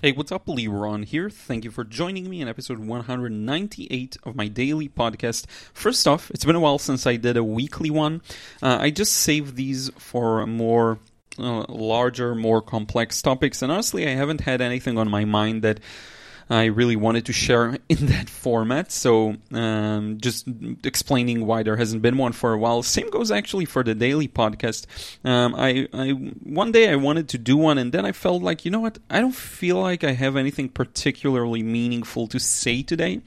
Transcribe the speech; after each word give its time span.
Hey, 0.00 0.12
what's 0.12 0.30
up? 0.30 0.46
Leron 0.46 1.04
here. 1.04 1.28
Thank 1.28 1.64
you 1.64 1.72
for 1.72 1.82
joining 1.82 2.30
me 2.30 2.40
in 2.40 2.46
episode 2.46 2.78
198 2.78 4.16
of 4.22 4.36
my 4.36 4.46
daily 4.46 4.88
podcast. 4.88 5.50
First 5.72 6.06
off, 6.06 6.30
it's 6.30 6.44
been 6.44 6.54
a 6.54 6.60
while 6.60 6.78
since 6.78 7.04
I 7.04 7.16
did 7.16 7.36
a 7.36 7.42
weekly 7.42 7.90
one. 7.90 8.22
Uh, 8.62 8.78
I 8.80 8.90
just 8.90 9.12
saved 9.12 9.56
these 9.56 9.90
for 9.98 10.46
more 10.46 11.00
uh, 11.36 11.64
larger, 11.68 12.36
more 12.36 12.62
complex 12.62 13.20
topics, 13.20 13.60
and 13.60 13.72
honestly, 13.72 14.06
I 14.06 14.10
haven't 14.10 14.42
had 14.42 14.60
anything 14.60 14.98
on 14.98 15.10
my 15.10 15.24
mind 15.24 15.62
that 15.62 15.80
I 16.50 16.66
really 16.66 16.96
wanted 16.96 17.26
to 17.26 17.32
share 17.32 17.78
in 17.88 18.06
that 18.06 18.28
format. 18.28 18.90
So 18.92 19.36
um, 19.52 20.18
just 20.20 20.48
explaining 20.84 21.46
why 21.46 21.62
there 21.62 21.76
hasn't 21.76 22.02
been 22.02 22.16
one 22.16 22.32
for 22.32 22.52
a 22.52 22.58
while. 22.58 22.82
Same 22.82 23.10
goes 23.10 23.30
actually 23.30 23.64
for 23.64 23.82
the 23.82 23.94
daily 23.94 24.28
podcast. 24.28 24.86
Um, 25.24 25.54
I, 25.54 25.88
I 25.92 26.10
one 26.10 26.72
day 26.72 26.90
I 26.90 26.96
wanted 26.96 27.28
to 27.30 27.38
do 27.38 27.56
one, 27.56 27.78
and 27.78 27.92
then 27.92 28.04
I 28.04 28.12
felt 28.12 28.42
like 28.42 28.64
you 28.64 28.70
know 28.70 28.80
what, 28.80 28.98
I 29.10 29.20
don't 29.20 29.34
feel 29.34 29.80
like 29.80 30.04
I 30.04 30.12
have 30.12 30.36
anything 30.36 30.68
particularly 30.68 31.62
meaningful 31.62 32.26
to 32.28 32.38
say 32.38 32.82
today. 32.82 33.20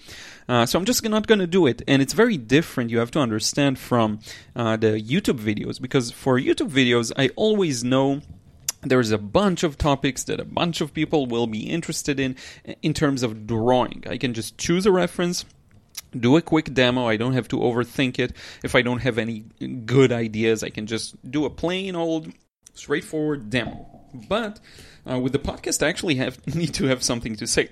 Uh, 0.47 0.65
so 0.65 0.77
I'm 0.77 0.85
just 0.85 1.07
not 1.07 1.27
going 1.27 1.39
to 1.39 1.47
do 1.47 1.65
it. 1.65 1.81
And 1.87 2.01
it's 2.01 2.13
very 2.13 2.35
different, 2.37 2.89
you 2.89 2.99
have 2.99 3.11
to 3.11 3.19
understand, 3.19 3.79
from 3.79 4.19
uh, 4.55 4.75
the 4.75 5.01
YouTube 5.01 5.39
videos. 5.39 5.79
Because 5.81 6.11
for 6.11 6.37
YouTube 6.37 6.69
videos, 6.69 7.11
I 7.17 7.29
always 7.37 7.83
know 7.83 8.21
there's 8.81 9.11
a 9.11 9.17
bunch 9.17 9.63
of 9.63 9.77
topics 9.77 10.23
that 10.23 10.39
a 10.39 10.45
bunch 10.45 10.81
of 10.81 10.93
people 10.93 11.25
will 11.25 11.47
be 11.47 11.69
interested 11.69 12.19
in 12.19 12.35
in 12.81 12.93
terms 12.93 13.23
of 13.23 13.45
drawing. 13.47 14.03
I 14.09 14.17
can 14.17 14.33
just 14.33 14.57
choose 14.57 14.85
a 14.85 14.91
reference, 14.91 15.45
do 16.17 16.35
a 16.37 16.41
quick 16.41 16.73
demo. 16.73 17.07
I 17.07 17.17
don't 17.17 17.33
have 17.33 17.47
to 17.49 17.57
overthink 17.57 18.19
it. 18.19 18.33
If 18.63 18.75
I 18.75 18.81
don't 18.81 18.99
have 18.99 19.17
any 19.17 19.45
good 19.85 20.11
ideas, 20.11 20.63
I 20.63 20.69
can 20.69 20.87
just 20.87 21.15
do 21.29 21.45
a 21.45 21.49
plain 21.49 21.95
old 21.95 22.31
straightforward 22.73 23.49
demo. 23.49 23.87
But 24.27 24.59
uh, 25.09 25.19
with 25.19 25.33
the 25.33 25.39
podcast, 25.39 25.85
I 25.85 25.89
actually 25.89 26.15
have 26.15 26.45
need 26.55 26.73
to 26.75 26.85
have 26.85 27.03
something 27.03 27.35
to 27.37 27.47
say. 27.47 27.69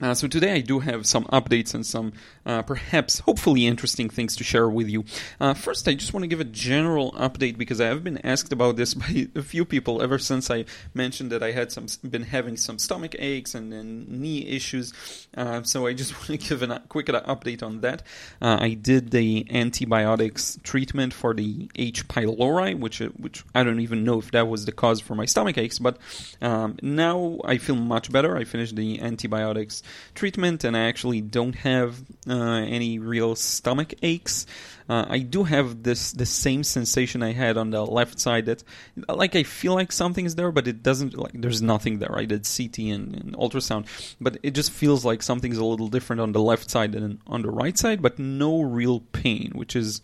Uh, 0.00 0.14
so 0.14 0.28
today 0.28 0.52
I 0.52 0.60
do 0.60 0.78
have 0.78 1.06
some 1.06 1.24
updates 1.24 1.74
and 1.74 1.84
some 1.84 2.12
uh, 2.46 2.62
perhaps 2.62 3.18
hopefully 3.20 3.66
interesting 3.66 4.08
things 4.08 4.36
to 4.36 4.44
share 4.44 4.68
with 4.68 4.88
you. 4.88 5.04
Uh, 5.40 5.54
first, 5.54 5.88
I 5.88 5.94
just 5.94 6.14
want 6.14 6.22
to 6.22 6.28
give 6.28 6.40
a 6.40 6.44
general 6.44 7.12
update 7.12 7.58
because 7.58 7.80
I 7.80 7.86
have 7.86 8.04
been 8.04 8.18
asked 8.24 8.52
about 8.52 8.76
this 8.76 8.94
by 9.02 9.28
a 9.34 9.42
few 9.42 9.64
people 9.64 10.00
ever 10.00 10.18
since 10.18 10.50
I 10.50 10.66
mentioned 10.94 11.32
that 11.32 11.42
I 11.42 11.50
had 11.50 11.72
some 11.72 11.86
been 12.08 12.22
having 12.22 12.56
some 12.56 12.78
stomach 12.78 13.16
aches 13.18 13.54
and, 13.54 13.72
and 13.72 14.08
knee 14.08 14.46
issues. 14.46 14.92
Uh, 15.36 15.62
so 15.64 15.86
I 15.86 15.94
just 15.94 16.14
want 16.28 16.40
to 16.40 16.48
give 16.48 16.62
a 16.62 16.82
quick 16.88 17.06
update 17.06 17.62
on 17.62 17.80
that. 17.80 18.02
Uh, 18.40 18.58
I 18.60 18.74
did 18.74 19.10
the 19.10 19.46
antibiotics 19.50 20.58
treatment 20.62 21.12
for 21.12 21.34
the 21.34 21.68
H. 21.74 22.06
pylori, 22.06 22.78
which 22.78 23.02
uh, 23.02 23.08
which 23.16 23.44
I 23.52 23.64
don't 23.64 23.80
even 23.80 24.04
know 24.04 24.20
if 24.20 24.30
that 24.30 24.46
was 24.46 24.64
the 24.64 24.72
cause 24.72 25.00
for 25.00 25.16
my 25.16 25.24
stomach 25.24 25.58
aches, 25.58 25.80
but 25.80 25.98
um, 26.40 26.76
now 26.82 27.38
I 27.44 27.58
feel 27.58 27.76
much 27.76 28.12
better. 28.12 28.36
I 28.36 28.44
finished 28.44 28.76
the 28.76 29.00
antibiotics 29.00 29.82
treatment, 30.14 30.64
and 30.64 30.76
I 30.76 30.80
actually 30.88 31.20
don't 31.20 31.54
have 31.56 32.00
uh, 32.28 32.34
any 32.34 32.98
real 32.98 33.34
stomach 33.34 33.94
aches. 34.02 34.46
Uh, 34.88 35.04
I 35.08 35.18
do 35.18 35.44
have 35.44 35.82
this 35.82 36.12
the 36.12 36.24
same 36.24 36.64
sensation 36.64 37.22
I 37.22 37.32
had 37.32 37.56
on 37.56 37.70
the 37.70 37.84
left 37.84 38.18
side 38.18 38.46
that 38.46 38.64
like 39.08 39.36
I 39.36 39.42
feel 39.42 39.74
like 39.74 39.92
something 39.92 40.24
is 40.24 40.34
there, 40.34 40.50
but 40.50 40.66
it 40.66 40.82
doesn't 40.82 41.16
like 41.16 41.32
there's 41.34 41.60
nothing 41.60 41.98
there. 41.98 42.16
I 42.16 42.24
did 42.24 42.44
CT 42.44 42.78
and, 42.78 43.14
and 43.14 43.36
ultrasound, 43.36 43.86
but 44.20 44.38
it 44.42 44.52
just 44.52 44.70
feels 44.70 45.04
like 45.04 45.22
something's 45.22 45.58
a 45.58 45.64
little 45.64 45.88
different 45.88 46.20
on 46.20 46.32
the 46.32 46.40
left 46.40 46.70
side 46.70 46.92
than 46.92 47.20
on 47.26 47.42
the 47.42 47.50
right 47.50 47.76
side, 47.76 48.00
but 48.00 48.18
no 48.18 48.62
real 48.62 49.00
pain, 49.12 49.52
which 49.54 49.76
is 49.76 50.00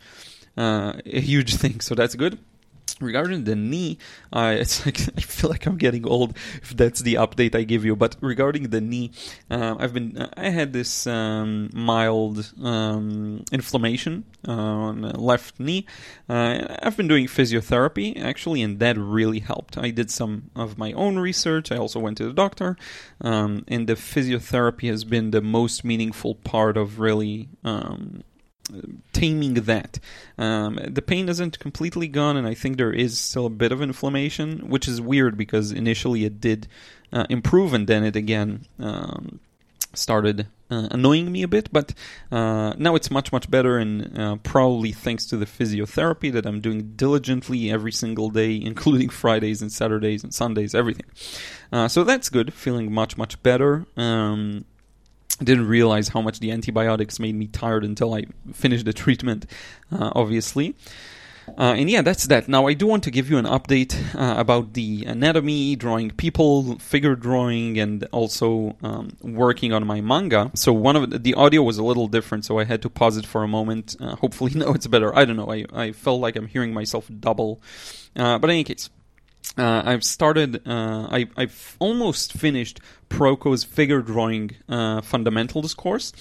uh, 0.56 0.94
a 1.06 1.20
huge 1.20 1.55
thing. 1.62 1.80
So 1.80 1.94
that's 1.94 2.14
good 2.14 2.38
regarding 3.00 3.44
the 3.44 3.56
knee 3.56 3.98
uh, 4.32 4.54
it's 4.58 4.84
like 4.86 5.00
i 5.16 5.20
feel 5.20 5.50
like 5.50 5.66
i'm 5.66 5.77
getting 5.77 6.06
old 6.06 6.36
if 6.62 6.77
that's 6.77 7.00
the 7.00 7.14
update 7.14 7.54
i 7.54 7.62
give 7.62 7.84
you 7.84 7.96
but 7.96 8.16
regarding 8.20 8.70
the 8.70 8.80
knee 8.80 9.10
uh, 9.50 9.74
i've 9.78 9.92
been 9.92 10.28
i 10.36 10.48
had 10.48 10.72
this 10.72 11.06
um, 11.06 11.70
mild 11.74 12.52
um, 12.62 13.44
inflammation 13.52 14.24
uh, 14.46 14.52
on 14.52 15.00
the 15.00 15.18
left 15.18 15.58
knee. 15.58 15.86
Uh, 16.28 16.77
i've 16.83 16.96
been 16.96 17.08
doing 17.08 17.27
physiotherapy 17.27 18.20
actually 18.23 18.62
and 18.62 18.78
that 18.78 18.96
really 18.98 19.40
helped. 19.40 19.78
I 19.78 19.90
did 19.90 20.11
some 20.11 20.50
of 20.55 20.78
my 20.78 20.92
own 20.92 21.18
research. 21.18 21.70
I 21.70 21.77
also 21.77 22.00
went 22.00 22.18
to 22.18 22.24
the 22.24 22.33
doctor. 22.33 22.77
Um, 23.20 23.64
and 23.68 23.86
the 23.86 23.94
physiotherapy 23.94 24.89
has 24.89 25.05
been 25.05 25.30
the 25.30 25.40
most 25.40 25.84
meaningful 25.84 26.34
part 26.34 26.77
of 26.77 26.98
really 26.98 27.48
um, 27.64 28.23
taming 29.13 29.55
that. 29.55 29.98
Um, 30.39 30.79
the 30.86 31.02
pain 31.02 31.29
isn't 31.29 31.58
completely 31.58 32.08
gone, 32.08 32.36
and 32.36 32.47
I 32.47 32.55
think 32.55 32.77
there 32.77 32.92
is 32.92 33.19
still 33.19 33.47
a 33.47 33.51
bit 33.51 33.73
of 33.73 33.83
inflammation, 33.83 34.69
which 34.69 34.89
is 34.89 35.01
weird 35.01 35.36
because 35.36 35.73
initially 35.73 36.25
it 36.25 36.41
did 36.41 36.67
uh, 37.13 37.27
improve, 37.29 37.73
and 37.73 37.86
then 37.86 38.05
it 38.05 38.17
again 38.17 38.67
um, 38.79 39.41
started 39.92 40.47
uh, 40.70 40.89
annoying 40.91 41.30
me 41.30 41.42
a 41.42 41.48
bit. 41.48 41.73
But 41.73 41.95
uh, 42.33 42.74
now 42.77 42.95
it's 42.95 43.11
much 43.11 43.33
much 43.33 43.51
better, 43.51 43.79
and 43.79 44.19
uh, 44.19 44.36
probably 44.36 44.92
thanks 44.92 45.27
to 45.27 45.36
the 45.36 45.47
physiotherapy 45.47 46.33
that 46.33 46.47
I'm 46.47 46.61
doing 46.61 46.92
diligently 46.97 47.70
every 47.70 47.92
single 47.92 48.30
day, 48.30 48.57
including 48.63 49.08
Fridays 49.08 49.63
and 49.63 49.70
Saturdays 49.70 50.24
and 50.24 50.35
Sundays, 50.35 50.74
everything. 50.74 51.07
Uh, 51.73 51.89
so 51.89 52.05
that's 52.05 52.29
good. 52.29 52.53
Feeling 52.53 52.92
much 52.92 53.17
much 53.17 53.42
better. 53.42 53.86
Um, 53.97 54.64
didn't 55.42 55.67
realize 55.67 56.08
how 56.08 56.20
much 56.20 56.40
the 56.40 56.50
antibiotics 56.52 57.18
made 57.18 57.34
me 57.34 57.46
tired 57.46 57.84
until 57.84 58.14
I 58.14 58.24
finished 58.52 58.84
the 58.84 58.92
treatment, 58.92 59.46
uh, 59.92 60.12
obviously. 60.14 60.77
Uh, 61.58 61.74
and 61.77 61.90
yeah, 61.90 62.02
that's 62.02 62.27
that. 62.27 62.48
Now, 62.48 62.67
I 62.67 62.74
do 62.74 62.86
want 62.86 63.05
to 63.05 63.11
give 63.11 63.28
you 63.28 63.36
an 63.36 63.44
update 63.44 63.94
uh, 64.14 64.39
about 64.39 64.73
the 64.73 65.05
anatomy, 65.05 65.77
drawing 65.77 66.11
people, 66.11 66.78
figure 66.78 67.14
drawing, 67.14 67.78
and 67.78 68.05
also 68.12 68.77
um, 68.83 69.11
working 69.20 69.73
on 69.73 69.86
my 69.86 70.00
manga. 70.00 70.50
So, 70.55 70.73
one 70.73 70.96
of 70.96 71.11
the, 71.11 71.18
the, 71.18 71.34
audio 71.34 71.62
was 71.62 71.78
a 71.78 71.84
little 71.84 72.08
different, 72.08 72.44
so 72.44 72.58
I 72.58 72.64
had 72.64 72.80
to 72.83 72.90
pause 72.90 73.17
it 73.17 73.27
for 73.27 73.42
a 73.42 73.48
moment. 73.48 73.96
Uh, 74.00 74.17
hopefully, 74.17 74.52
now 74.55 74.73
it's 74.73 74.86
better. 74.86 75.14
I 75.17 75.24
don't 75.24 75.36
know. 75.36 75.52
I, 75.52 75.67
I 75.73 75.92
felt 75.92 76.20
like 76.20 76.36
I'm 76.36 76.46
hearing 76.46 76.73
myself 76.73 77.11
double. 77.20 77.61
Uh, 78.17 78.39
but 78.39 78.48
in 78.48 78.55
any 78.55 78.64
case, 78.64 78.89
uh, 79.57 79.83
I've 79.85 80.05
started. 80.05 80.67
Uh, 80.67 81.09
I, 81.11 81.29
have 81.37 81.77
almost 81.79 82.33
finished 82.33 82.81
Proko's 83.09 83.63
figure 83.65 84.03
drawing 84.03 84.53
uh, 84.69 85.01
fundamentals 85.01 85.75
course, 85.75 86.13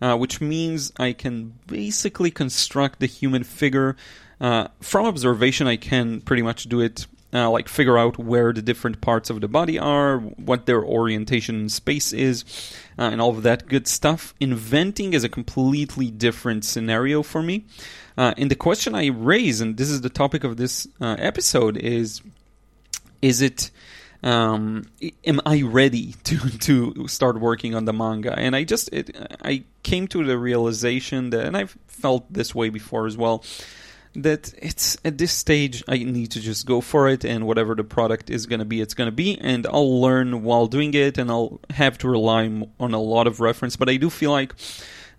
uh, 0.00 0.16
which 0.16 0.40
means 0.40 0.92
I 0.98 1.12
can 1.12 1.58
basically 1.66 2.30
construct 2.30 3.00
the 3.00 3.06
human 3.06 3.44
figure 3.44 3.96
uh, 4.40 4.68
from 4.80 5.06
observation. 5.06 5.66
I 5.66 5.76
can 5.76 6.20
pretty 6.22 6.42
much 6.42 6.64
do 6.64 6.80
it. 6.80 7.06
Uh, 7.30 7.50
like 7.50 7.68
figure 7.68 7.98
out 7.98 8.16
where 8.16 8.54
the 8.54 8.62
different 8.62 9.02
parts 9.02 9.28
of 9.28 9.42
the 9.42 9.48
body 9.48 9.78
are, 9.78 10.16
what 10.16 10.64
their 10.64 10.82
orientation 10.82 11.56
in 11.56 11.68
space 11.68 12.14
is, 12.14 12.42
and 12.96 13.20
all 13.20 13.28
of 13.28 13.42
that 13.42 13.68
good 13.68 13.86
stuff. 13.86 14.32
Inventing 14.40 15.12
is 15.12 15.24
a 15.24 15.28
completely 15.28 16.10
different 16.10 16.64
scenario 16.64 17.22
for 17.22 17.42
me. 17.42 17.66
and 18.16 18.50
the 18.50 18.56
question 18.56 18.94
I 18.94 19.08
raise, 19.08 19.60
and 19.60 19.76
this 19.76 19.90
is 19.90 20.00
the 20.00 20.08
topic 20.08 20.42
of 20.42 20.56
this 20.56 20.88
episode, 21.02 21.76
is 21.76 22.22
is 23.22 23.40
it 23.40 23.70
um, 24.22 24.84
am 25.24 25.40
I 25.46 25.62
ready 25.62 26.14
to 26.24 26.36
to 26.58 27.08
start 27.08 27.40
working 27.40 27.74
on 27.74 27.84
the 27.84 27.92
manga? 27.92 28.36
And 28.36 28.56
I 28.56 28.64
just 28.64 28.92
it, 28.92 29.16
I 29.42 29.64
came 29.82 30.08
to 30.08 30.24
the 30.24 30.38
realization 30.38 31.30
that, 31.30 31.46
and 31.46 31.56
I've 31.56 31.76
felt 31.86 32.32
this 32.32 32.54
way 32.54 32.68
before 32.68 33.06
as 33.06 33.16
well, 33.16 33.44
that 34.14 34.52
it's 34.58 34.96
at 35.04 35.18
this 35.18 35.32
stage 35.32 35.84
I 35.86 35.98
need 35.98 36.32
to 36.32 36.40
just 36.40 36.66
go 36.66 36.80
for 36.80 37.08
it, 37.08 37.24
and 37.24 37.46
whatever 37.46 37.74
the 37.74 37.84
product 37.84 38.30
is 38.30 38.46
going 38.46 38.58
to 38.58 38.64
be, 38.64 38.80
it's 38.80 38.94
going 38.94 39.08
to 39.08 39.14
be, 39.14 39.38
and 39.38 39.66
I'll 39.66 40.00
learn 40.00 40.42
while 40.42 40.66
doing 40.66 40.94
it, 40.94 41.18
and 41.18 41.30
I'll 41.30 41.60
have 41.70 41.98
to 41.98 42.08
rely 42.08 42.44
on 42.80 42.94
a 42.94 43.00
lot 43.00 43.26
of 43.26 43.40
reference. 43.40 43.76
But 43.76 43.88
I 43.88 43.96
do 43.96 44.10
feel 44.10 44.30
like. 44.30 44.54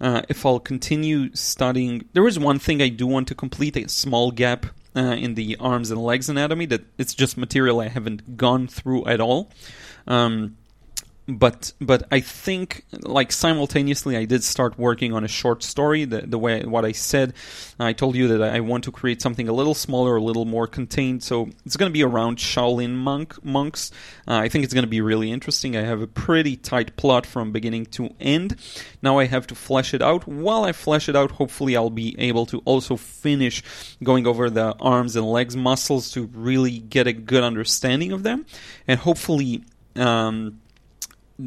Uh, 0.02 0.22
if 0.30 0.46
I'll 0.46 0.62
continue 0.62 1.30
studying, 1.36 2.08
there 2.14 2.26
is 2.26 2.40
one 2.40 2.58
thing 2.58 2.82
I 2.82 2.88
do 2.88 3.06
want 3.06 3.28
to 3.28 3.36
complete 3.36 3.76
a 3.76 3.90
small 3.90 4.32
gap 4.32 4.66
uh, 4.96 5.16
in 5.18 5.36
the 5.36 5.56
arms 5.60 5.92
and 5.92 6.02
legs 6.02 6.30
anatomy 6.30 6.66
that 6.68 6.82
it's 6.98 7.14
just 7.14 7.38
material 7.38 7.80
I 7.80 7.88
haven't 7.88 8.38
gone 8.38 8.68
through 8.68 9.06
at 9.06 9.22
all. 9.22 9.52
Um, 10.08 10.58
but 11.38 11.74
but 11.80 12.04
I 12.12 12.20
think 12.22 12.86
like 13.04 13.32
simultaneously 13.32 14.18
I 14.18 14.26
did 14.26 14.44
start 14.44 14.80
working 14.80 15.14
on 15.14 15.24
a 15.24 15.28
short 15.28 15.64
story. 15.64 16.06
The, 16.06 16.22
the 16.22 16.40
way 16.40 16.64
what 16.64 16.86
I 16.86 16.92
said, 16.92 17.34
I 17.80 17.94
told 17.94 18.16
you 18.16 18.28
that 18.30 18.42
I 18.42 18.60
want 18.62 18.84
to 18.86 18.92
create 18.92 19.22
something 19.22 19.48
a 19.48 19.54
little 19.54 19.74
smaller, 19.74 20.16
a 20.16 20.22
little 20.22 20.46
more 20.46 20.66
contained. 20.66 21.24
So 21.24 21.50
it's 21.66 21.78
going 21.78 21.90
to 21.90 21.94
be 21.94 22.04
around 22.04 22.38
Shaolin 22.38 22.96
monk 22.96 23.44
monks. 23.44 23.92
Uh, 24.28 24.36
I 24.38 24.50
think 24.50 24.64
it's 24.64 24.74
going 24.74 24.84
to 24.84 24.90
be 24.90 25.02
really 25.02 25.32
interesting. 25.32 25.78
I 25.78 25.82
have 25.82 26.02
a 26.02 26.08
pretty 26.08 26.56
tight 26.56 26.96
plot 26.96 27.26
from 27.26 27.52
beginning 27.52 27.86
to 27.88 28.14
end. 28.20 28.56
Now 29.02 29.20
I 29.20 29.26
have 29.26 29.46
to 29.48 29.56
flesh 29.56 29.94
it 29.94 30.02
out. 30.02 30.28
While 30.28 30.64
I 30.64 30.72
flesh 30.72 31.08
it 31.10 31.16
out, 31.16 31.32
hopefully 31.32 31.78
I'll 31.78 31.90
be 31.90 32.16
able 32.20 32.46
to 32.48 32.60
also 32.66 32.96
finish 32.96 33.62
going 34.04 34.26
over 34.26 34.50
the 34.50 34.76
arms 34.80 35.16
and 35.16 35.26
legs 35.26 35.56
muscles 35.56 36.12
to 36.12 36.26
really 36.34 36.80
get 36.80 37.08
a 37.08 37.14
good 37.14 37.44
understanding 37.44 38.12
of 38.12 38.24
them, 38.24 38.46
and 38.88 39.00
hopefully. 39.00 39.64
Um, 39.96 40.62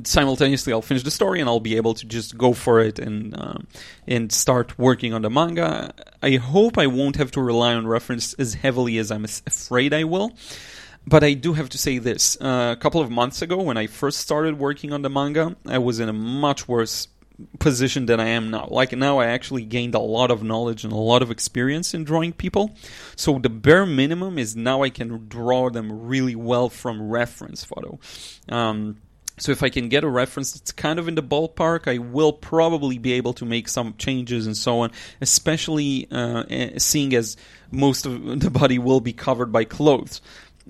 simultaneously 0.05 0.73
I'll 0.73 0.83
finish 0.83 1.03
the 1.03 1.11
story 1.11 1.41
and 1.41 1.49
I'll 1.49 1.61
be 1.61 1.77
able 1.77 1.95
to 1.95 2.07
just 2.07 2.37
go 2.37 2.53
for 2.53 2.81
it 2.81 2.99
and 2.99 3.39
um, 3.39 3.67
and 4.07 4.33
start 4.33 4.79
working 4.79 5.13
on 5.13 5.23
the 5.23 5.31
manga. 5.31 5.93
I 6.23 6.37
hope 6.37 6.79
I 6.79 6.87
won't 6.87 7.17
have 7.17 7.31
to 7.33 7.43
rely 7.43 7.75
on 7.75 7.87
reference 7.87 8.35
as 8.35 8.55
heavily 8.55 8.99
as 8.99 9.11
I'm 9.11 9.25
afraid 9.25 9.93
I 9.93 10.05
will. 10.05 10.33
but 11.07 11.25
I 11.25 11.35
do 11.35 11.53
have 11.55 11.69
to 11.71 11.79
say 11.79 11.99
this: 11.99 12.37
uh, 12.41 12.75
a 12.77 12.81
couple 12.81 13.01
of 13.01 13.11
months 13.11 13.43
ago, 13.43 13.61
when 13.61 13.77
I 13.77 13.87
first 13.87 14.21
started 14.21 14.59
working 14.59 14.93
on 14.93 15.03
the 15.03 15.11
manga, 15.11 15.57
I 15.67 15.79
was 15.79 16.01
in 16.01 16.09
a 16.09 16.13
much 16.13 16.69
worse 16.69 17.09
position 17.59 18.07
than 18.07 18.21
I 18.21 18.29
am 18.29 18.51
now. 18.51 18.69
Like 18.71 18.93
now, 18.93 19.19
I 19.19 19.27
actually 19.27 19.65
gained 19.65 19.95
a 19.95 20.01
lot 20.01 20.31
of 20.31 20.43
knowledge 20.43 20.85
and 20.85 20.93
a 20.93 20.97
lot 20.97 21.23
of 21.23 21.31
experience 21.31 21.95
in 21.95 22.05
drawing 22.05 22.33
people. 22.33 22.75
So 23.17 23.39
the 23.39 23.49
bare 23.49 23.87
minimum 23.87 24.39
is 24.39 24.55
now 24.55 24.83
I 24.83 24.91
can 24.91 25.29
draw 25.29 25.71
them 25.71 26.07
really 26.07 26.37
well 26.37 26.69
from 26.69 27.11
reference 27.11 27.65
photo. 27.65 27.99
Um, 28.49 28.99
so 29.43 29.53
if 29.53 29.63
I 29.63 29.69
can 29.69 29.89
get 29.89 30.05
a 30.05 30.09
reference 30.09 30.53
that's 30.53 30.73
kind 30.73 30.99
of 30.99 31.09
in 31.09 31.15
the 31.15 31.23
ballpark, 31.23 31.89
I 31.93 31.99
will 31.99 32.33
probably 32.33 32.99
be 32.99 33.13
able 33.15 33.33
to 33.35 33.45
make 33.45 33.69
some 33.69 33.95
changes 33.99 34.47
and 34.47 34.57
so 34.57 34.81
on. 34.81 34.93
Especially 35.21 36.07
uh, 36.11 36.45
eh, 36.49 36.79
seeing 36.79 37.15
as 37.15 37.37
most 37.71 38.07
of 38.07 38.41
the 38.41 38.51
body 38.51 38.79
will 38.79 39.01
be 39.01 39.13
covered 39.13 39.51
by 39.53 39.65
clothes 39.65 40.21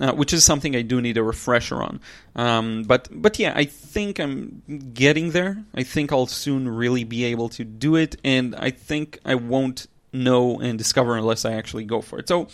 uh, 0.01 0.13
which 0.13 0.33
is 0.33 0.45
something 0.45 0.75
I 0.75 0.83
do 0.83 1.01
need 1.01 1.17
a 1.17 1.23
refresher 1.23 1.83
on. 1.83 2.01
Um, 2.35 2.85
but 2.85 3.09
but 3.11 3.39
yeah, 3.39 3.53
I 3.55 3.65
think 3.65 4.19
I'm 4.19 4.63
getting 4.95 5.33
there. 5.33 5.63
I 5.75 5.83
think 5.83 6.13
I'll 6.13 6.27
soon 6.27 6.69
really 6.69 7.05
be 7.05 7.25
able 7.25 7.49
to 7.51 7.65
do 7.65 7.97
it, 7.97 8.17
and 8.25 8.55
I 8.55 8.71
think 8.71 9.19
I 9.25 9.35
won't 9.35 9.87
know 10.13 10.61
and 10.61 10.79
discover 10.79 11.17
unless 11.17 11.45
I 11.45 11.53
actually 11.53 11.85
go 11.85 12.01
for 12.01 12.19
it. 12.19 12.29
So, 12.29 12.49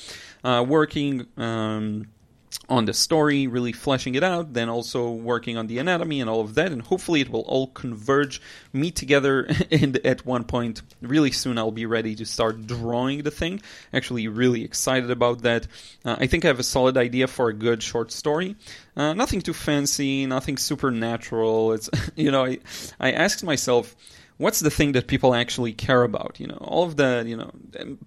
uh, 0.44 0.64
working. 0.66 1.26
Um, 1.36 2.08
on 2.68 2.84
the 2.84 2.92
story, 2.92 3.46
really 3.46 3.72
fleshing 3.72 4.14
it 4.14 4.22
out, 4.22 4.52
then 4.52 4.68
also 4.68 5.10
working 5.10 5.56
on 5.56 5.66
the 5.66 5.78
anatomy 5.78 6.20
and 6.20 6.28
all 6.28 6.40
of 6.40 6.54
that, 6.54 6.70
and 6.70 6.82
hopefully 6.82 7.20
it 7.20 7.30
will 7.30 7.42
all 7.42 7.68
converge, 7.68 8.40
meet 8.72 8.94
together, 8.94 9.48
and 9.70 9.96
at 10.04 10.26
one 10.26 10.44
point, 10.44 10.82
really 11.00 11.30
soon, 11.30 11.58
I'll 11.58 11.70
be 11.70 11.86
ready 11.86 12.14
to 12.16 12.26
start 12.26 12.66
drawing 12.66 13.22
the 13.22 13.30
thing. 13.30 13.62
Actually, 13.92 14.28
really 14.28 14.64
excited 14.64 15.10
about 15.10 15.42
that. 15.42 15.66
Uh, 16.04 16.16
I 16.18 16.26
think 16.26 16.44
I 16.44 16.48
have 16.48 16.60
a 16.60 16.64
solid 16.64 16.96
idea 16.96 17.26
for 17.26 17.48
a 17.48 17.54
good 17.54 17.82
short 17.82 18.12
story. 18.12 18.56
Uh, 18.96 19.14
nothing 19.14 19.40
too 19.40 19.54
fancy, 19.54 20.26
nothing 20.26 20.56
supernatural. 20.56 21.72
It's 21.72 21.88
you 22.16 22.30
know, 22.30 22.44
I 22.44 22.58
I 23.00 23.12
asked 23.12 23.44
myself 23.44 23.96
what's 24.38 24.60
the 24.60 24.70
thing 24.70 24.92
that 24.92 25.06
people 25.06 25.34
actually 25.34 25.72
care 25.72 26.02
about? 26.02 26.36
You 26.38 26.46
know, 26.46 26.58
all 26.60 26.84
of 26.84 26.96
the, 26.96 27.24
you 27.26 27.36
know, 27.36 27.50
um, 27.78 27.98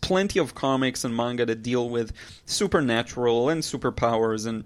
plenty 0.00 0.38
of 0.38 0.54
comics 0.54 1.04
and 1.04 1.16
manga 1.16 1.44
that 1.46 1.62
deal 1.62 1.88
with 1.90 2.12
supernatural 2.46 3.48
and 3.48 3.62
superpowers 3.62 4.46
and 4.46 4.64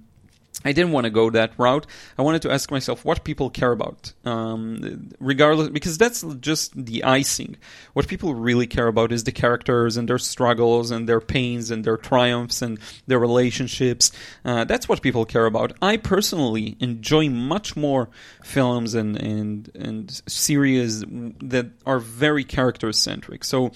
I 0.65 0.73
didn't 0.73 0.93
want 0.93 1.05
to 1.05 1.11
go 1.11 1.31
that 1.31 1.53
route. 1.59 1.87
I 2.19 2.23
wanted 2.23 2.43
to 2.43 2.53
ask 2.53 2.71
myself 2.71 3.05
what 3.05 3.25
people 3.25 3.51
care 3.51 3.73
about, 3.73 4.13
um, 4.25 5.11
regardless, 5.19 5.69
because 5.71 5.99
that's 5.99 6.23
just 6.41 6.73
the 6.75 7.05
icing. 7.05 7.57
What 7.93 8.09
people 8.09 8.35
really 8.35 8.67
care 8.67 8.87
about 8.87 9.13
is 9.13 9.25
the 9.25 9.33
characters 9.33 9.97
and 9.97 10.09
their 10.09 10.19
struggles 10.19 10.91
and 10.91 11.09
their 11.09 11.21
pains 11.21 11.71
and 11.71 11.85
their 11.85 11.97
triumphs 11.97 12.63
and 12.63 12.79
their 13.07 13.19
relationships. 13.19 14.13
Uh, 14.45 14.65
that's 14.65 14.89
what 14.89 15.03
people 15.03 15.25
care 15.25 15.47
about. 15.47 15.73
I 15.83 15.97
personally 15.97 16.77
enjoy 16.81 17.29
much 17.29 17.77
more 17.77 18.09
films 18.43 18.95
and 18.95 19.17
and 19.17 19.71
and 19.75 20.23
series 20.27 21.01
that 21.01 21.71
are 21.87 21.99
very 21.99 22.45
character 22.45 22.93
centric. 22.93 23.45
So. 23.45 23.73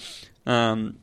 Um, 0.47 0.99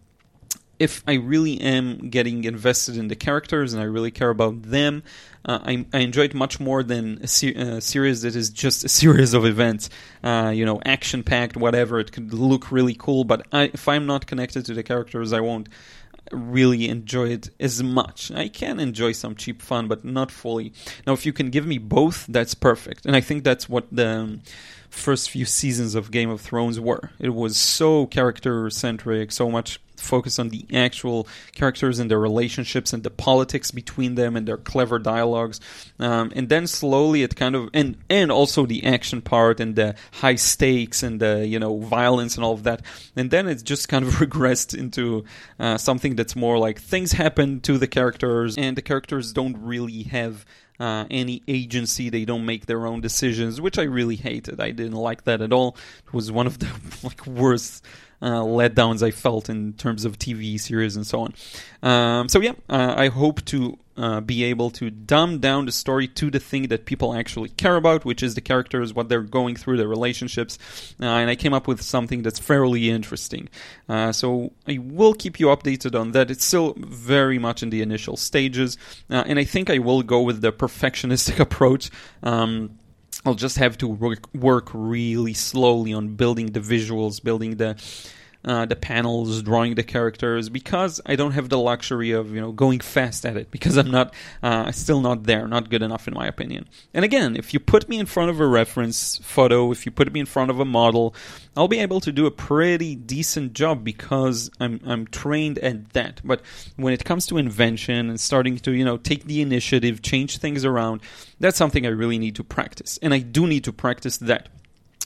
if 0.83 1.01
I 1.07 1.13
really 1.13 1.59
am 1.61 2.09
getting 2.09 2.43
invested 2.43 2.97
in 2.97 3.07
the 3.07 3.15
characters 3.15 3.73
and 3.73 3.81
I 3.81 3.85
really 3.85 4.11
care 4.11 4.29
about 4.29 4.61
them, 4.63 5.03
uh, 5.45 5.59
I, 5.63 5.85
I 5.93 5.99
enjoy 5.99 6.23
it 6.23 6.33
much 6.33 6.59
more 6.59 6.83
than 6.83 7.19
a, 7.21 7.25
a, 7.25 7.81
series 7.81 8.21
that 8.23 8.35
is 8.35 8.49
just 8.49 8.83
a 8.83 8.89
series 9.01 9.33
of 9.33 9.45
events. 9.45 9.89
Uh, 10.23 10.51
you 10.53 10.65
know, 10.65 10.81
action 10.85 11.23
packed, 11.23 11.55
whatever. 11.55 11.99
It 11.99 12.11
could 12.11 12.33
look 12.33 12.69
really 12.69 12.95
cool, 12.95 13.23
but 13.23 13.47
I, 13.53 13.71
if 13.73 13.87
I'm 13.87 14.05
not 14.05 14.27
connected 14.27 14.65
to 14.65 14.73
the 14.73 14.83
characters, 14.83 15.31
I 15.31 15.39
won't 15.39 15.69
really 16.31 16.89
enjoy 16.89 17.29
it 17.29 17.49
as 17.59 17.81
much. 17.81 18.29
I 18.31 18.49
can 18.49 18.79
enjoy 18.79 19.13
some 19.13 19.35
cheap 19.35 19.61
fun, 19.61 19.87
but 19.87 20.03
not 20.03 20.31
fully. 20.31 20.73
Now, 21.07 21.13
if 21.13 21.25
you 21.25 21.31
can 21.31 21.49
give 21.49 21.65
me 21.65 21.77
both, 21.77 22.25
that's 22.27 22.55
perfect. 22.55 23.05
And 23.05 23.15
I 23.15 23.21
think 23.21 23.45
that's 23.45 23.69
what 23.69 23.87
the. 23.89 24.07
Um, 24.07 24.41
first 24.93 25.29
few 25.29 25.45
seasons 25.45 25.95
of 25.95 26.11
Game 26.11 26.29
of 26.29 26.39
Thrones 26.39 26.79
were. 26.79 27.11
It 27.19 27.33
was 27.33 27.57
so 27.57 28.05
character 28.05 28.69
centric, 28.69 29.31
so 29.31 29.49
much 29.49 29.79
focus 29.97 30.37
on 30.37 30.49
the 30.49 30.65
actual 30.73 31.27
characters 31.53 31.97
and 31.97 32.11
their 32.11 32.19
relationships 32.19 32.93
and 32.93 33.03
the 33.03 33.09
politics 33.09 33.71
between 33.71 34.15
them 34.15 34.35
and 34.35 34.47
their 34.47 34.57
clever 34.57 34.99
dialogues. 34.99 35.59
Um, 35.99 36.31
and 36.35 36.49
then 36.49 36.67
slowly 36.67 37.23
it 37.23 37.35
kind 37.35 37.55
of 37.55 37.69
and 37.73 37.97
and 38.09 38.31
also 38.31 38.65
the 38.65 38.85
action 38.85 39.21
part 39.21 39.59
and 39.59 39.75
the 39.75 39.95
high 40.11 40.35
stakes 40.35 41.03
and 41.03 41.19
the 41.19 41.47
you 41.47 41.59
know 41.59 41.79
violence 41.79 42.35
and 42.35 42.43
all 42.43 42.53
of 42.53 42.63
that. 42.63 42.81
And 43.15 43.31
then 43.31 43.47
it 43.47 43.63
just 43.63 43.89
kind 43.89 44.05
of 44.05 44.13
regressed 44.15 44.77
into 44.77 45.25
uh, 45.59 45.77
something 45.77 46.15
that's 46.15 46.35
more 46.35 46.57
like 46.57 46.79
things 46.79 47.13
happen 47.13 47.61
to 47.61 47.77
the 47.77 47.87
characters 47.87 48.57
and 48.57 48.77
the 48.77 48.81
characters 48.81 49.33
don't 49.33 49.57
really 49.57 50.03
have 50.03 50.45
uh, 50.79 51.05
any 51.09 51.43
agency. 51.47 52.09
They 52.09 52.25
don't 52.25 52.45
make 52.45 52.65
their 52.65 52.85
own 52.85 53.01
decisions, 53.01 53.61
which 53.61 53.77
I 53.77 53.83
really 53.83 54.15
hated. 54.15 54.59
I 54.59 54.71
didn't 54.71 54.93
like 54.93 55.23
that 55.23 55.41
at 55.41 55.53
all. 55.53 55.77
It 56.05 56.13
was 56.13 56.31
one 56.31 56.47
of 56.47 56.59
the 56.59 56.69
like 57.03 57.25
worst 57.25 57.83
letdowns 58.29 59.03
I 59.03 59.11
felt 59.11 59.49
in 59.49 59.73
terms 59.73 60.05
of 60.05 60.17
TV 60.17 60.59
series 60.59 60.95
and 60.95 61.05
so 61.05 61.21
on. 61.21 61.33
Um, 61.81 62.29
so 62.29 62.39
yeah, 62.39 62.53
uh, 62.69 62.93
I 62.97 63.09
hope 63.09 63.43
to 63.45 63.77
uh, 63.95 64.21
be 64.21 64.43
able 64.43 64.71
to 64.71 64.89
dumb 64.89 65.39
down 65.39 65.65
the 65.65 65.71
story 65.71 66.07
to 66.07 66.31
the 66.31 66.39
thing 66.39 66.67
that 66.69 66.85
people 66.85 67.13
actually 67.13 67.49
care 67.49 67.75
about, 67.75 68.05
which 68.05 68.23
is 68.23 68.35
the 68.35 68.41
characters, 68.41 68.93
what 68.93 69.09
they're 69.09 69.21
going 69.21 69.55
through, 69.55 69.77
their 69.77 69.87
relationships. 69.87 70.57
Uh, 70.99 71.05
and 71.05 71.29
I 71.29 71.35
came 71.35 71.53
up 71.53 71.67
with 71.67 71.81
something 71.81 72.23
that's 72.23 72.39
fairly 72.39 72.89
interesting. 72.89 73.49
Uh, 73.87 74.11
so 74.11 74.51
I 74.67 74.79
will 74.79 75.13
keep 75.13 75.39
you 75.39 75.47
updated 75.47 75.99
on 75.99 76.11
that. 76.11 76.31
It's 76.31 76.45
still 76.45 76.73
very 76.77 77.37
much 77.37 77.61
in 77.61 77.69
the 77.69 77.81
initial 77.81 78.17
stages, 78.17 78.77
uh, 79.09 79.23
and 79.27 79.37
I 79.37 79.43
think 79.43 79.69
I 79.69 79.77
will 79.79 80.01
go 80.01 80.21
with 80.21 80.41
the 80.41 80.51
perfectionistic 80.51 81.39
approach. 81.47 81.91
Um, 82.23 82.79
I'll 83.25 83.35
just 83.35 83.57
have 83.57 83.77
to 83.77 83.87
work, 83.87 84.33
work 84.33 84.69
really 84.73 85.33
slowly 85.33 85.93
on 85.93 86.15
building 86.15 86.47
the 86.47 86.59
visuals, 86.59 87.23
building 87.23 87.55
the 87.55 87.77
uh, 88.45 88.65
the 88.65 88.75
panels, 88.75 89.41
drawing 89.41 89.75
the 89.75 89.83
characters, 89.83 90.49
because 90.49 90.99
I 91.05 91.15
don't 91.15 91.31
have 91.31 91.49
the 91.49 91.57
luxury 91.57 92.11
of 92.11 92.33
you 92.33 92.41
know 92.41 92.51
going 92.51 92.79
fast 92.79 93.25
at 93.25 93.37
it 93.37 93.51
because 93.51 93.77
I'm 93.77 93.91
not 93.91 94.13
uh, 94.41 94.71
still 94.71 95.01
not 95.01 95.23
there, 95.23 95.47
not 95.47 95.69
good 95.69 95.81
enough 95.81 96.07
in 96.07 96.13
my 96.13 96.27
opinion. 96.27 96.67
And 96.93 97.05
again, 97.05 97.35
if 97.35 97.53
you 97.53 97.59
put 97.59 97.87
me 97.87 97.99
in 97.99 98.05
front 98.05 98.29
of 98.29 98.39
a 98.39 98.47
reference 98.47 99.17
photo, 99.19 99.71
if 99.71 99.85
you 99.85 99.91
put 99.91 100.11
me 100.11 100.19
in 100.19 100.25
front 100.25 100.51
of 100.51 100.59
a 100.59 100.65
model, 100.65 101.15
I'll 101.55 101.67
be 101.67 101.79
able 101.79 102.01
to 102.01 102.11
do 102.11 102.25
a 102.25 102.31
pretty 102.31 102.95
decent 102.95 103.53
job 103.53 103.83
because 103.83 104.49
I'm 104.59 104.81
I'm 104.85 105.07
trained 105.07 105.59
at 105.59 105.93
that. 105.93 106.21
But 106.23 106.41
when 106.75 106.93
it 106.93 107.05
comes 107.05 107.25
to 107.27 107.37
invention 107.37 108.09
and 108.09 108.19
starting 108.19 108.57
to 108.59 108.71
you 108.71 108.83
know 108.83 108.97
take 108.97 109.25
the 109.25 109.41
initiative, 109.41 110.01
change 110.01 110.37
things 110.37 110.65
around, 110.65 111.01
that's 111.39 111.57
something 111.57 111.85
I 111.85 111.89
really 111.89 112.17
need 112.17 112.35
to 112.35 112.43
practice, 112.43 112.99
and 113.01 113.13
I 113.13 113.19
do 113.19 113.47
need 113.47 113.63
to 113.65 113.73
practice 113.73 114.17
that 114.17 114.49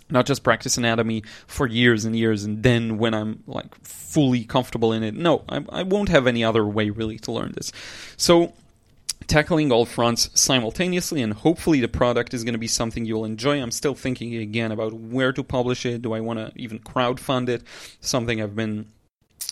not 0.09 0.25
just 0.25 0.43
practice 0.43 0.77
anatomy 0.77 1.23
for 1.47 1.67
years 1.67 2.05
and 2.05 2.15
years 2.15 2.43
and 2.43 2.63
then 2.63 2.97
when 2.97 3.13
i'm 3.13 3.43
like 3.45 3.73
fully 4.17 4.45
comfortable 4.45 4.93
in 4.93 5.03
it. 5.03 5.13
No 5.13 5.43
I, 5.49 5.63
I, 5.69 5.83
won't 5.83 6.09
have 6.09 6.27
any 6.27 6.43
other 6.43 6.65
way 6.65 6.89
really 6.89 7.19
to 7.19 7.31
learn 7.31 7.51
this. 7.55 7.71
So 8.15 8.53
tackling 9.27 9.71
all 9.71 9.85
fronts 9.85 10.29
simultaneously 10.33 11.21
and 11.21 11.33
hopefully 11.33 11.81
the 11.81 11.87
product 11.87 12.33
is 12.33 12.43
going 12.43 12.53
to 12.53 12.59
be 12.59 12.67
something 12.67 13.05
you'll 13.05 13.25
enjoy. 13.25 13.61
I'm 13.61 13.71
still 13.71 13.93
thinking 13.93 14.33
again 14.35 14.71
about 14.71 14.93
where 14.93 15.33
to 15.33 15.43
publish 15.43 15.85
it. 15.85 16.01
Do 16.01 16.13
i 16.13 16.19
want 16.19 16.39
to 16.39 16.51
even 16.55 16.79
crowdfund 16.79 17.49
it? 17.49 17.63
Something 17.99 18.41
i've 18.41 18.55
been 18.55 18.87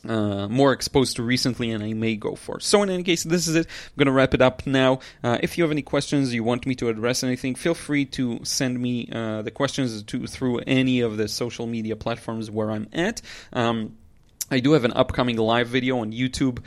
uh, 0.08 0.48
more 0.48 0.72
exposed 0.72 1.16
to 1.16 1.24
recently 1.24 1.72
and 1.72 1.84
I 1.84 1.94
may 1.94 2.16
go 2.16 2.36
for. 2.36 2.60
So, 2.60 2.84
in 2.84 2.90
any 2.90 3.04
case, 3.04 3.24
this 3.24 3.48
is 3.48 3.56
it. 3.56 3.68
I'm 3.68 3.98
going 3.98 4.08
to 4.08 4.12
wrap 4.12 4.34
it 4.34 4.42
up 4.42 4.66
now. 4.68 5.00
Uh, 5.24 5.38
if 5.42 5.58
you 5.58 5.64
have 5.64 5.72
any 5.72 5.82
questions, 5.82 6.34
you 6.34 6.44
want 6.44 6.66
me 6.66 6.76
to 6.76 6.90
address 6.90 7.24
anything, 7.24 7.56
feel 7.56 7.74
free 7.74 8.06
to 8.06 8.40
send 8.44 8.80
me 8.80 9.10
uh, 9.12 9.42
the 9.42 9.52
questions 9.52 10.04
to 10.04 10.28
through 10.28 10.60
any 10.60 11.02
of 11.02 11.18
the 11.18 11.28
social 11.28 11.66
media 11.68 11.96
platforms 11.96 12.52
where 12.52 12.72
I'm 12.72 12.88
at. 12.94 13.22
Um, 13.54 13.98
I 14.52 14.60
do 14.60 14.74
have 14.74 14.86
an 14.86 14.94
upcoming 14.94 15.38
live 15.38 15.68
video 15.68 16.00
on 16.00 16.12
YouTube 16.12 16.60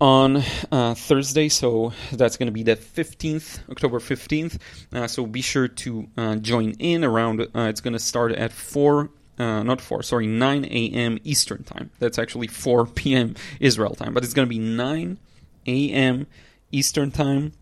on 0.00 0.42
uh, 0.72 0.94
Thursday, 0.94 1.48
so 1.48 1.92
that's 2.12 2.36
going 2.36 2.46
to 2.46 2.52
be 2.52 2.62
the 2.62 2.76
15th, 2.76 3.68
October 3.68 3.98
15th. 3.98 4.58
Uh, 4.92 5.06
so 5.06 5.26
be 5.26 5.42
sure 5.42 5.68
to 5.68 6.08
uh, 6.16 6.36
join 6.36 6.70
in 6.78 7.04
around, 7.04 7.40
uh, 7.40 7.62
it's 7.62 7.80
going 7.80 7.92
to 7.92 7.98
start 7.98 8.32
at 8.32 8.52
4 8.52 9.10
uh, 9.40 9.62
not 9.62 9.80
4, 9.80 10.02
sorry, 10.02 10.26
9 10.26 10.66
a.m. 10.66 11.18
Eastern 11.24 11.64
time. 11.64 11.90
That's 11.98 12.18
actually 12.18 12.46
4 12.46 12.86
p.m. 12.98 13.34
Israel 13.58 13.94
time, 13.94 14.12
but 14.12 14.22
it's 14.22 14.34
going 14.34 14.46
to 14.46 14.50
be 14.50 14.58
9 14.58 15.18
a.m. 15.66 16.26
Eastern 16.70 17.10
time. 17.10 17.52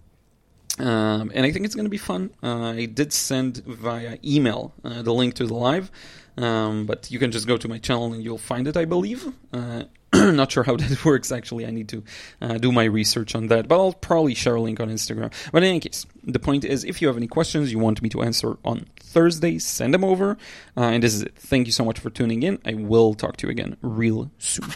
Um, 0.80 1.30
and 1.34 1.46
I 1.46 1.52
think 1.52 1.64
it's 1.64 1.74
going 1.74 1.86
to 1.86 1.90
be 1.90 1.98
fun. 1.98 2.30
Uh, 2.42 2.70
I 2.70 2.84
did 2.86 3.12
send 3.12 3.58
via 3.58 4.18
email 4.24 4.74
uh, 4.84 5.02
the 5.02 5.12
link 5.12 5.34
to 5.34 5.46
the 5.46 5.54
live, 5.54 5.90
um, 6.36 6.84
but 6.86 7.10
you 7.10 7.18
can 7.18 7.30
just 7.30 7.46
go 7.46 7.56
to 7.56 7.68
my 7.68 7.78
channel 7.78 8.12
and 8.12 8.22
you'll 8.24 8.38
find 8.38 8.66
it, 8.66 8.76
I 8.76 8.84
believe. 8.84 9.32
Uh, 9.52 9.84
not 10.14 10.50
sure 10.52 10.62
how 10.62 10.76
that 10.76 11.04
works 11.04 11.30
actually. 11.30 11.66
I 11.66 11.70
need 11.70 11.88
to 11.88 12.02
uh, 12.40 12.58
do 12.58 12.72
my 12.72 12.84
research 12.84 13.34
on 13.34 13.48
that, 13.48 13.68
but 13.68 13.76
I'll 13.76 13.92
probably 13.92 14.34
share 14.34 14.56
a 14.56 14.60
link 14.60 14.80
on 14.80 14.88
Instagram. 14.88 15.32
But 15.52 15.62
in 15.62 15.68
any 15.68 15.80
case, 15.80 16.06
the 16.24 16.38
point 16.38 16.64
is 16.64 16.84
if 16.84 17.02
you 17.02 17.08
have 17.08 17.16
any 17.16 17.28
questions 17.28 17.72
you 17.72 17.78
want 17.78 18.00
me 18.02 18.08
to 18.10 18.22
answer 18.22 18.56
on 18.64 18.86
Thursday, 19.00 19.58
send 19.58 19.94
them 19.94 20.04
over. 20.04 20.38
Uh, 20.76 20.82
and 20.92 21.02
this 21.02 21.14
is 21.14 21.22
it. 21.22 21.34
Thank 21.36 21.66
you 21.66 21.72
so 21.72 21.84
much 21.84 21.98
for 21.98 22.10
tuning 22.10 22.42
in. 22.42 22.58
I 22.64 22.74
will 22.74 23.14
talk 23.14 23.36
to 23.38 23.46
you 23.46 23.50
again 23.50 23.76
real 23.82 24.30
soon. 24.38 24.72